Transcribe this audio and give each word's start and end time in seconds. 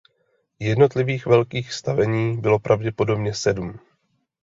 Jednotlivých 0.59 1.25
velkých 1.25 1.73
stavení 1.73 2.37
bylo 2.41 2.59
pravděpodobně 2.59 3.33
sedm. 3.33 3.79